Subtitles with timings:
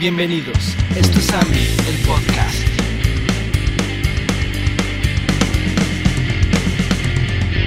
[0.00, 0.56] Bienvenidos,
[0.96, 2.56] esto es Ami, el podcast.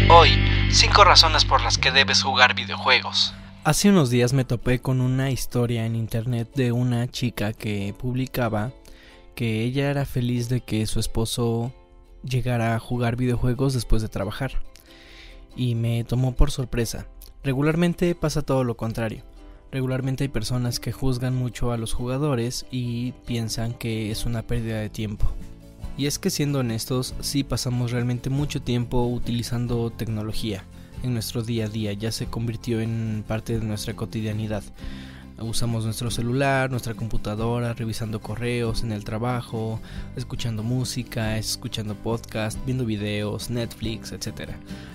[0.10, 0.30] Hoy,
[0.72, 3.36] 5 razones por las que debes jugar videojuegos.
[3.64, 8.72] Hace unos días me topé con una historia en internet de una chica que publicaba
[9.36, 11.72] que ella era feliz de que su esposo
[12.24, 14.64] llegara a jugar videojuegos después de trabajar.
[15.56, 17.06] Y me tomó por sorpresa.
[17.44, 19.24] Regularmente pasa todo lo contrario.
[19.74, 24.80] Regularmente hay personas que juzgan mucho a los jugadores y piensan que es una pérdida
[24.80, 25.26] de tiempo.
[25.98, 30.64] Y es que siendo honestos, sí pasamos realmente mucho tiempo utilizando tecnología
[31.02, 34.64] en nuestro día a día, ya se convirtió en parte de nuestra cotidianidad.
[35.40, 39.80] Usamos nuestro celular, nuestra computadora, revisando correos en el trabajo,
[40.16, 44.52] escuchando música, escuchando podcast, viendo videos, Netflix, etc.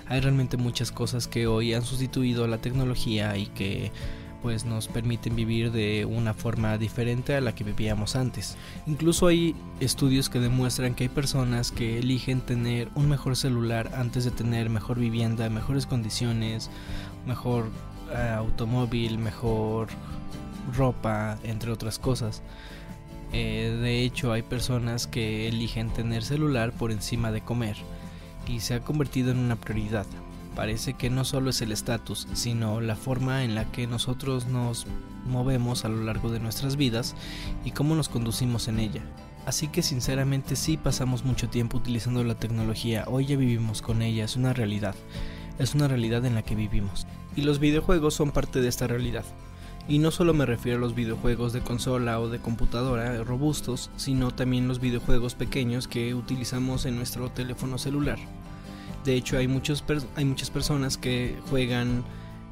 [0.07, 3.91] Hay realmente muchas cosas que hoy han sustituido la tecnología y que
[4.41, 8.57] pues nos permiten vivir de una forma diferente a la que vivíamos antes.
[8.87, 14.25] Incluso hay estudios que demuestran que hay personas que eligen tener un mejor celular antes
[14.25, 16.69] de tener mejor vivienda, mejores condiciones,
[17.25, 17.69] mejor
[18.11, 19.89] eh, automóvil, mejor
[20.75, 22.41] ropa, entre otras cosas.
[23.31, 27.75] Eh, de hecho, hay personas que eligen tener celular por encima de comer
[28.47, 30.07] y se ha convertido en una prioridad
[30.59, 34.87] parece que no solo es el estatus, sino la forma en la que nosotros nos
[35.25, 37.15] movemos a lo largo de nuestras vidas
[37.63, 39.01] y cómo nos conducimos en ella.
[39.45, 44.25] Así que sinceramente sí pasamos mucho tiempo utilizando la tecnología, hoy ya vivimos con ella,
[44.25, 44.95] es una realidad,
[45.59, 47.07] es una realidad en la que vivimos.
[47.37, 49.23] Y los videojuegos son parte de esta realidad.
[49.87, 54.31] Y no solo me refiero a los videojuegos de consola o de computadora robustos, sino
[54.31, 58.19] también los videojuegos pequeños que utilizamos en nuestro teléfono celular.
[59.05, 59.83] De hecho, hay, muchos
[60.15, 62.03] hay muchas personas que juegan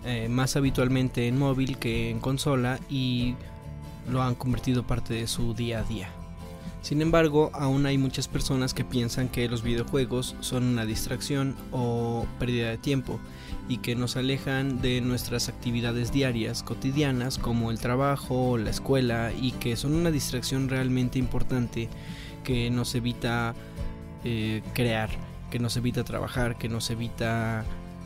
[0.05, 3.35] eh, más habitualmente en móvil que en consola y
[4.09, 6.09] lo han convertido parte de su día a día.
[6.81, 12.25] Sin embargo, aún hay muchas personas que piensan que los videojuegos son una distracción o
[12.39, 13.19] pérdida de tiempo
[13.67, 19.33] y que nos alejan de nuestras actividades diarias cotidianas como el trabajo o la escuela
[19.37, 21.89] y que son una distracción realmente importante
[22.45, 23.53] que nos evita
[24.23, 25.09] eh, crear
[25.49, 27.65] que nos evita trabajar, que nos evita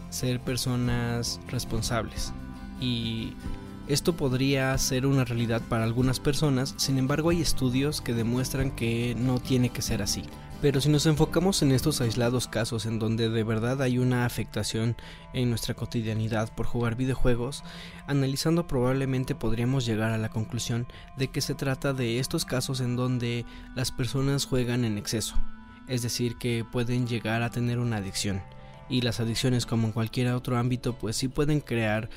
[0.10, 2.34] ser personas responsables.
[2.80, 3.34] Y
[3.88, 9.16] esto podría ser una realidad para algunas personas, sin embargo hay estudios que demuestran que
[9.18, 10.24] no tiene que ser así.
[10.62, 14.96] Pero si nos enfocamos en estos aislados casos en donde de verdad hay una afectación
[15.34, 17.64] en nuestra cotidianidad por jugar videojuegos,
[18.06, 20.86] analizando probablemente podríamos llegar a la conclusión
[21.18, 23.44] de que se trata de estos casos en donde
[23.76, 25.36] las personas juegan en exceso,
[25.88, 28.42] es decir, que pueden llegar a tener una adicción.
[28.90, 32.10] Y las adicciones, como en cualquier otro ámbito, pues sí pueden crear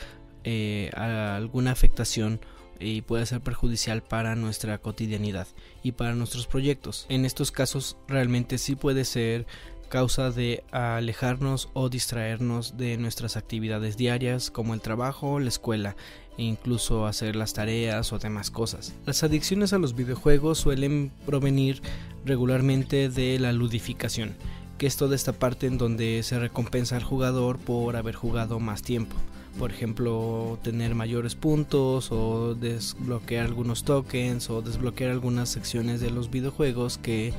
[0.43, 2.41] eh, alguna afectación
[2.81, 5.47] y puede ser perjudicial para nuestra cotidianidad
[5.83, 7.07] y para nuestros proyectos.
[7.09, 9.47] En estos casos realmente sí puede ser
[9.95, 15.95] causa de alejarnos o distraernos de nuestras actividades diarias como el trabajo la escuela
[16.37, 18.93] e incluso hacer las tareas o demás cosas.
[19.07, 21.81] Las adicciones a los videojuegos suelen provenir
[22.25, 24.35] regularmente de la ludificación,
[24.79, 28.83] que es toda esta parte en donde se recompensa al jugador por haber jugado más
[28.83, 29.15] tiempo.
[29.61, 36.33] Por ejemplo, tener mayores puntos o desbloquear algunos tokens o desbloquear algunas secciones de los
[36.33, 37.33] videojuegos que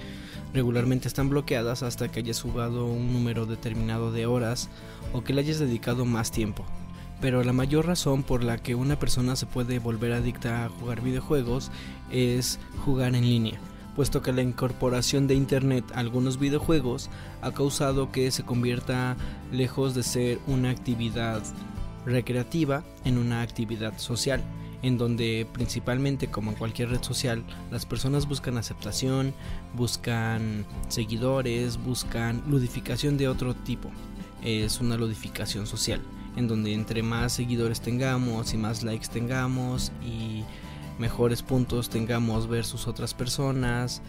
[0.56, 4.70] regularmente están bloqueadas hasta que hayas jugado un número determinado de horas
[5.12, 6.66] o que le hayas dedicado más tiempo.
[7.22, 11.02] Pero la mayor razón por la que una persona se puede volver adicta a jugar
[11.02, 11.72] videojuegos
[12.10, 13.60] es jugar en línea,
[13.98, 17.10] puesto que la incorporación de Internet a algunos videojuegos
[17.42, 19.18] ha causado que se convierta
[19.52, 21.42] lejos de ser una actividad
[22.06, 24.42] recreativa en una actividad social
[24.85, 29.34] en donde principalmente como en cualquier red social las personas buscan aceptación,
[29.73, 33.90] buscan seguidores, buscan ludificación de otro tipo.
[34.44, 36.01] Es una ludificación social,
[36.35, 40.44] en donde entre más seguidores tengamos y más likes tengamos y
[41.00, 44.04] mejores puntos tengamos versus otras personas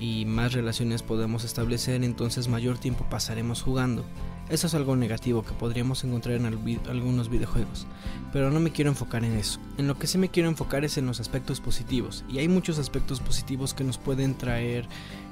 [0.00, 4.04] y más relaciones podemos establecer, entonces mayor tiempo pasaremos jugando.
[4.48, 7.86] Eso es algo negativo que podríamos encontrar en algunos videojuegos,
[8.32, 9.60] pero no me quiero enfocar en eso.
[9.76, 12.78] En lo que sí me quiero enfocar es en los aspectos positivos, y hay muchos
[12.78, 14.86] aspectos positivos que nos pueden traer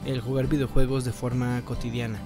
[0.05, 2.19] el jugar videojuegos de forma cotidiana.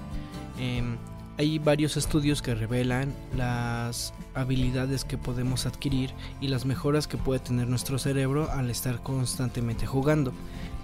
[0.59, 0.97] Em,
[1.39, 6.11] hay varios estudios que revelan las habilidades que podemos adquirir
[6.41, 10.33] y las mejoras que puede tener nuestro cerebro al estar constantemente jugando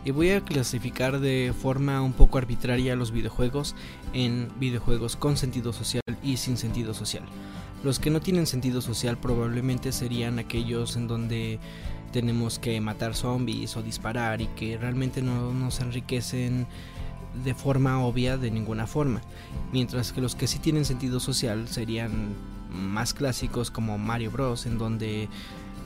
[0.07, 3.75] y voy a clasificar de forma un poco arbitraria los videojuegos
[4.13, 7.25] en videojuegos con sentido social y sin sentido social.
[7.83, 11.59] Los que no tienen sentido social probablemente serían aquellos en donde
[12.13, 16.69] tenemos que matar zombies o disparar y que realmente no nos enriquecen
[17.45, 19.23] de forma obvia de ninguna forma.
[19.73, 22.37] Mientras que los que sí tienen sentido social serían
[22.71, 25.29] más clásicos como Mario Bros, en donde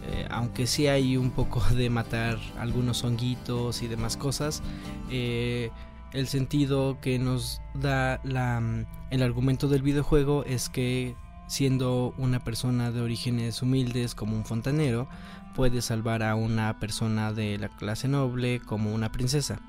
[0.07, 4.63] eh, aunque sí hay un poco de matar algunos honguitos y demás cosas,
[5.11, 5.71] eh,
[6.13, 8.63] el sentido que nos da la,
[9.11, 11.15] el argumento del videojuego es que
[11.47, 15.09] siendo una persona de orígenes humildes como un fontanero,
[15.55, 19.61] puede salvar a una persona de la clase noble como una princesa.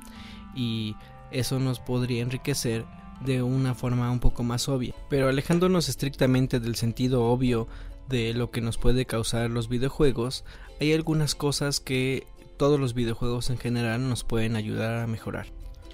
[0.55, 0.95] Y
[1.31, 2.85] eso nos podría enriquecer
[3.25, 4.93] de una forma un poco más obvia.
[5.09, 7.67] Pero alejándonos estrictamente del sentido obvio
[8.09, 10.43] de lo que nos puede causar los videojuegos,
[10.79, 12.27] hay algunas cosas que
[12.57, 15.47] todos los videojuegos en general nos pueden ayudar a mejorar.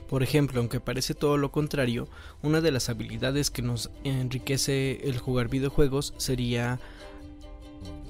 [0.09, 2.07] Por ejemplo, aunque parece todo lo contrario,
[2.41, 6.79] una de las habilidades que nos enriquece el jugar videojuegos sería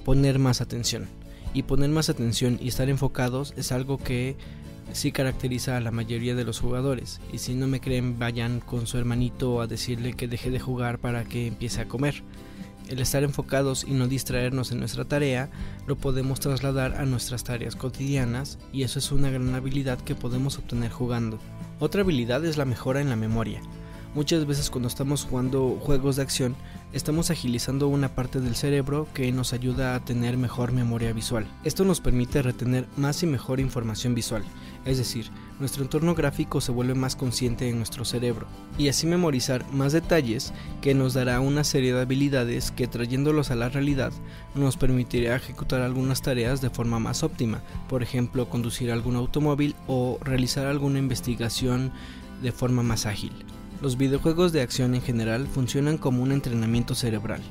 [0.06, 1.08] poner más atención.
[1.54, 4.38] Y poner más atención y estar enfocados es algo que
[4.94, 7.20] sí caracteriza a la mayoría de los jugadores.
[7.32, 11.00] Y si no me creen, vayan con su hermanito a decirle que deje de jugar
[11.00, 12.24] para que empiece a comer.
[12.90, 15.50] El estar enfocados y no distraernos en nuestra tarea
[15.88, 20.58] lo podemos trasladar a nuestras tareas cotidianas y eso es una gran habilidad que podemos
[20.58, 21.38] obtener jugando.
[21.80, 23.62] Otra habilidad es la mejora en la memoria.
[24.16, 26.56] Muchas veces cuando estamos jugando juegos de acción,
[26.94, 31.46] estamos agilizando una parte del cerebro que nos ayuda a tener mejor memoria visual.
[31.64, 34.44] Esto nos permite retener más y mejor información visual,
[34.86, 35.30] es decir,
[35.60, 38.48] nuestro entorno gráfico se vuelve más consciente en nuestro cerebro,
[38.78, 43.56] y así memorizar más detalles que nos dará una serie de habilidades que trayéndolos a
[43.56, 44.14] la realidad
[44.56, 50.20] nos permitirá ejecutar algunas tareas de forma más óptima, por ejemplo conducir algún automóvil o
[50.22, 51.92] realizar alguna investigación
[52.42, 53.47] de forma más ágil.
[53.80, 57.42] Los videojuegos de acción en general funcionan como un entrenamiento cerebral.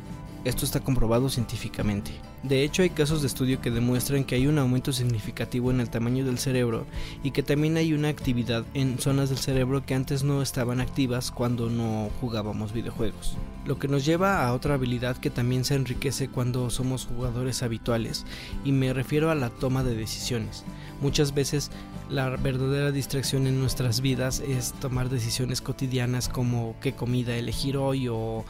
[0.44, 2.11] Esto está comprobado científicamente.
[2.42, 5.90] De hecho, hay casos de estudio que demuestran que hay un aumento significativo en el
[5.90, 6.86] tamaño del cerebro
[7.24, 11.30] y que también hay una actividad en zonas del cerebro que antes no estaban activas
[11.30, 13.36] cuando no jugábamos videojuegos.
[13.64, 18.24] Lo que nos lleva a otra habilidad que también se enriquece cuando somos jugadores habituales,
[18.64, 20.64] y me refiero a la toma de decisiones.
[21.00, 21.70] Muchas veces
[22.08, 28.06] la verdadera distracción en nuestras vidas es tomar decisiones cotidianas como qué comida elegir hoy
[28.08, 28.44] o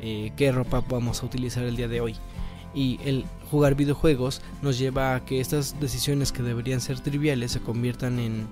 [0.00, 2.16] eh, qué ropa vamos a utilizar el día de hoy.
[2.76, 7.60] Y el jugar videojuegos nos lleva a que estas decisiones que deberían ser triviales se
[7.60, 8.46] conviertan en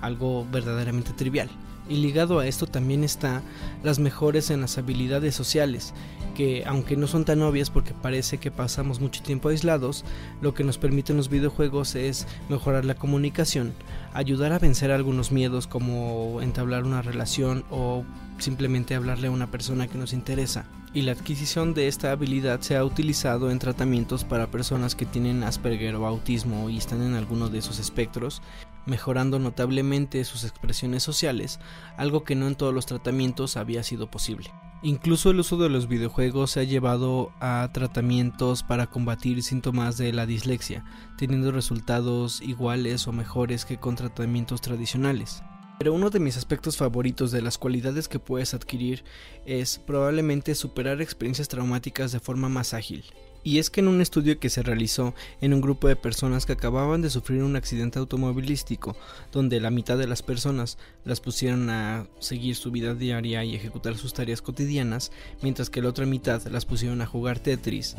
[0.00, 1.48] algo verdaderamente trivial.
[1.88, 3.42] Y ligado a esto también está
[3.82, 5.92] las mejores en las habilidades sociales,
[6.34, 10.04] que aunque no son tan obvias porque parece que pasamos mucho tiempo aislados,
[10.40, 13.74] lo que nos permiten los videojuegos es mejorar la comunicación,
[14.14, 18.04] ayudar a vencer algunos miedos como entablar una relación o
[18.38, 20.64] simplemente hablarle a una persona que nos interesa.
[20.94, 25.42] Y la adquisición de esta habilidad se ha utilizado en tratamientos para personas que tienen
[25.42, 28.42] Asperger o autismo y están en alguno de esos espectros,
[28.86, 31.60] mejorando notablemente sus expresiones sociales,
[31.96, 34.50] algo que no en todos los tratamientos había sido posible.
[34.84, 40.12] Incluso el uso de los videojuegos se ha llevado a tratamientos para combatir síntomas de
[40.12, 40.84] la dislexia,
[41.16, 45.44] teniendo resultados iguales o mejores que con tratamientos tradicionales.
[45.78, 49.04] Pero uno de mis aspectos favoritos de las cualidades que puedes adquirir
[49.46, 53.04] es probablemente superar experiencias traumáticas de forma más ágil.
[53.44, 56.52] Y es que en un estudio que se realizó en un grupo de personas que
[56.52, 58.96] acababan de sufrir un accidente automovilístico,
[59.32, 63.96] donde la mitad de las personas las pusieron a seguir su vida diaria y ejecutar
[63.96, 65.10] sus tareas cotidianas,
[65.42, 67.96] mientras que la otra mitad las pusieron a jugar Tetris,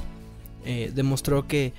[0.65, 1.73] eh, demostró que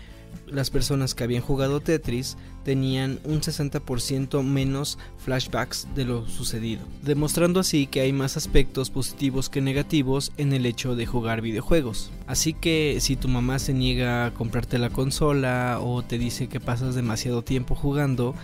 [0.46, 7.60] las personas que habían jugado Tetris tenían un 60% menos flashbacks de lo sucedido, demostrando
[7.60, 12.10] así que hay más aspectos positivos que negativos en el hecho de jugar videojuegos.
[12.26, 16.60] Así que si tu mamá se niega a comprarte la consola o te dice que
[16.60, 18.34] pasas demasiado tiempo jugando,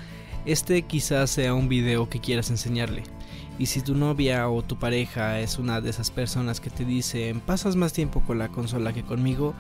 [0.47, 3.03] este quizás sea un video que quieras enseñarle.
[3.59, 7.41] Y si tu novia o tu pareja es una de esas personas que te dicen
[7.41, 9.55] pasas más tiempo con la consola que conmigo,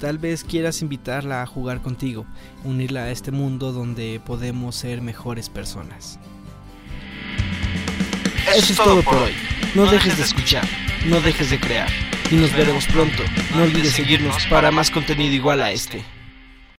[0.00, 2.26] Tal vez quieras invitarla a jugar contigo,
[2.64, 6.18] unirla a este mundo donde podemos ser mejores personas.
[8.54, 9.32] Eso es todo por hoy.
[9.74, 10.66] No dejes de escuchar,
[11.06, 11.88] no dejes de crear.
[12.30, 13.22] Y nos veremos pronto.
[13.54, 16.04] No olvides seguirnos para más contenido igual a este.